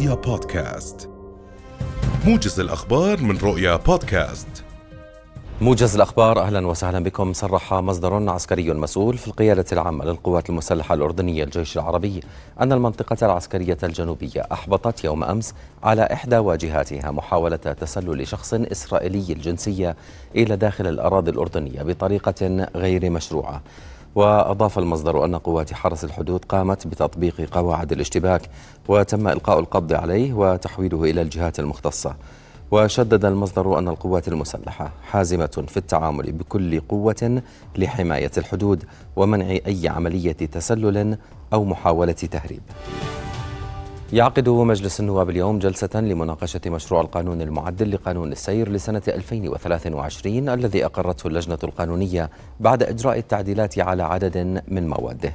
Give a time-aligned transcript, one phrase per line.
[0.00, 1.10] رؤيا بودكاست.
[2.26, 4.64] موجز الأخبار من رؤيا بودكاست.
[5.60, 7.32] موجز الأخبار أهلا وسهلا بكم.
[7.32, 12.20] صرح مصدر عسكري مسؤول في القيادة العامة للقوات المسلحة الأردنية الجيش العربي
[12.60, 19.96] أن المنطقة العسكرية الجنوبية أحبطت يوم أمس على إحدى واجهاتها محاولة تسلل شخص إسرائيلي الجنسية
[20.36, 23.62] إلى داخل الأراضي الأردنية بطريقة غير مشروعة.
[24.14, 28.42] وأضاف المصدر أن قوات حرس الحدود قامت بتطبيق قواعد الاشتباك
[28.88, 32.16] وتم إلقاء القبض عليه وتحويله إلى الجهات المختصة.
[32.70, 37.42] وشدد المصدر أن القوات المسلحة حازمة في التعامل بكل قوة
[37.76, 38.84] لحماية الحدود
[39.16, 41.18] ومنع أي عملية تسلل
[41.52, 42.62] أو محاولة تهريب.
[44.12, 51.26] يعقد مجلس النواب اليوم جلسة لمناقشة مشروع القانون المعدل لقانون السير لسنة 2023 الذي أقرته
[51.26, 55.32] اللجنة القانونية بعد إجراء التعديلات على عدد من مواده.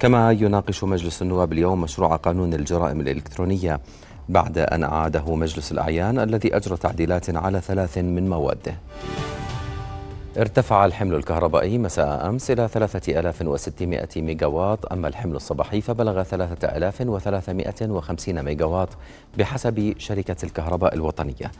[0.00, 3.80] كما يناقش مجلس النواب اليوم مشروع قانون الجرائم الإلكترونية
[4.28, 8.74] بعد أن أعاده مجلس الأعيان الذي أجرى تعديلات على ثلاث من مواده.
[10.38, 18.88] ارتفع الحمل الكهربائي مساء أمس إلى 3600 ميجاوات أما الحمل الصباحي فبلغ 3350 ميجاوات
[19.38, 21.52] بحسب شركة الكهرباء الوطنية.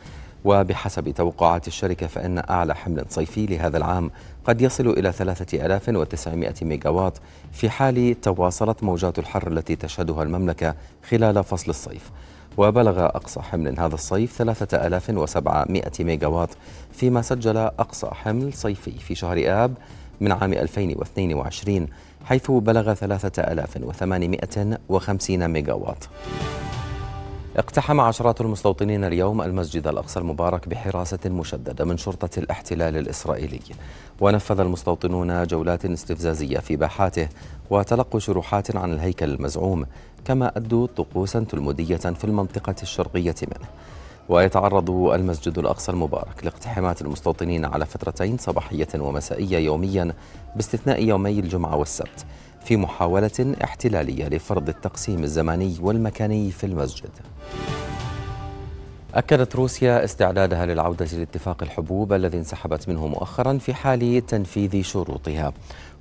[0.45, 4.11] وبحسب توقعات الشركة فإن أعلى حمل صيفي لهذا العام
[4.45, 7.17] قد يصل إلى 3900 ميجاوات
[7.51, 10.75] في حال تواصلت موجات الحر التي تشهدها المملكة
[11.09, 12.11] خلال فصل الصيف.
[12.57, 16.49] وبلغ أقصى حمل هذا الصيف 3700 ميجاوات
[16.91, 19.73] فيما سجل أقصى حمل صيفي في شهر آب
[20.21, 21.87] من عام 2022
[22.25, 26.05] حيث بلغ 3850 ميجاوات.
[27.57, 33.59] اقتحم عشرات المستوطنين اليوم المسجد الأقصى المبارك بحراسة مشددة من شرطة الاحتلال الإسرائيلي.
[34.21, 37.27] ونفذ المستوطنون جولات استفزازية في باحاته
[37.69, 39.85] وتلقوا شروحات عن الهيكل المزعوم
[40.25, 43.67] كما أدوا طقوسا تلمودية في المنطقة الشرقية منه.
[44.29, 50.13] ويتعرض المسجد الأقصى المبارك لاقتحامات المستوطنين على فترتين صباحية ومسائية يوميا
[50.55, 52.25] باستثناء يومي الجمعة والسبت.
[52.65, 57.09] في محاولة احتلالية لفرض التقسيم الزماني والمكاني في المسجد.
[59.13, 65.53] أكدت روسيا استعدادها للعودة لاتفاق الحبوب الذي انسحبت منه مؤخرا في حال تنفيذ شروطها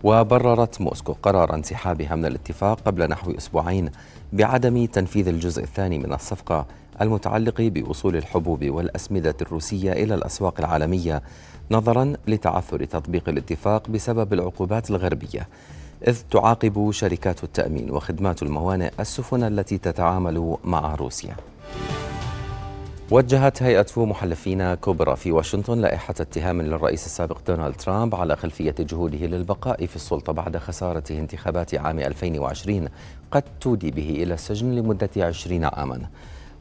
[0.05, 3.91] وبررت موسكو قرار انسحابها من الاتفاق قبل نحو أسبوعين
[4.33, 6.67] بعدم تنفيذ الجزء الثاني من الصفقة
[7.01, 11.23] المتعلق بوصول الحبوب والأسمدة الروسية إلى الأسواق العالمية
[11.71, 15.49] نظرا لتعثر تطبيق الاتفاق بسبب العقوبات الغربية.
[16.09, 21.37] إذ تعاقب شركات التأمين وخدمات الموانئ السفن التي تتعامل مع روسيا.
[23.11, 29.19] وجهت هيئة محلفين كبرى في واشنطن لائحة اتهام للرئيس السابق دونالد ترامب على خلفية جهوده
[29.19, 32.89] للبقاء في السلطة بعد خسارته انتخابات عام 2020
[33.31, 36.01] قد تودي به إلى السجن لمدة 20 عاما.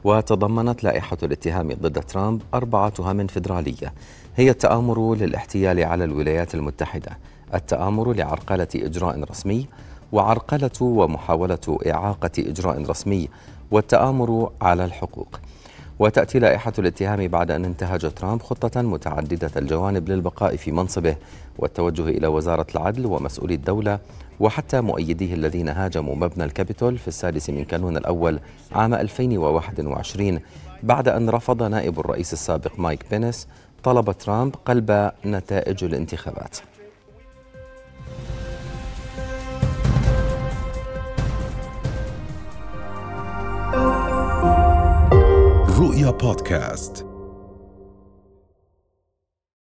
[0.04, 3.94] وتضمنت لائحة الاتهام ضد ترامب أربع تهم فيدرالية.
[4.36, 7.18] هي التآمر للاحتيال على الولايات المتحدة.
[7.54, 9.66] التآمر لعرقلة إجراء رسمي
[10.12, 13.28] وعرقلة ومحاولة إعاقة إجراء رسمي
[13.70, 15.40] والتآمر على الحقوق.
[15.98, 21.16] وتأتي لائحة الاتهام بعد أن انتهج ترامب خطة متعددة الجوانب للبقاء في منصبه
[21.58, 23.98] والتوجه إلى وزارة العدل ومسؤولي الدولة
[24.40, 28.40] وحتى مؤيديه الذين هاجموا مبنى الكابيتول في السادس من كانون الأول
[28.72, 30.40] عام 2021
[30.82, 33.48] بعد أن رفض نائب الرئيس السابق مايك بينس
[33.82, 36.56] طلب ترامب قلب نتائج الانتخابات.
[45.78, 47.06] رؤيا بودكاست